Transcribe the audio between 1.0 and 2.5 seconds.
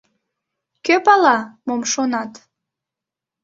пала, мом шонат.